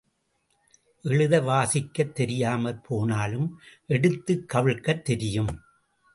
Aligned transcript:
எழுத 1.01 1.41
வாசிக்கத் 1.41 2.11
தெரியாமற் 2.11 2.83
போனாலும் 2.83 3.59
எடுத்துக் 3.87 4.49
கவிழ்க்கத் 4.53 5.01
தெரியும். 5.01 5.61